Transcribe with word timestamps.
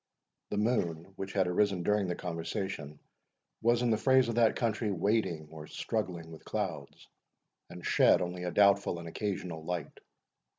The 0.49 0.57
moon, 0.57 1.13
which 1.15 1.33
had 1.33 1.45
arisen 1.45 1.83
during 1.83 2.07
their 2.07 2.15
conversation, 2.15 2.97
was, 3.61 3.83
in 3.83 3.91
the 3.91 3.97
phrase 3.99 4.29
of 4.29 4.33
that 4.33 4.55
country, 4.55 4.89
wading 4.91 5.47
or 5.51 5.67
struggling 5.67 6.31
with 6.31 6.43
clouds, 6.43 7.07
and 7.69 7.85
shed 7.85 8.19
only 8.19 8.43
a 8.43 8.49
doubtful 8.49 8.97
and 8.97 9.07
occasional 9.07 9.63
light. 9.63 9.99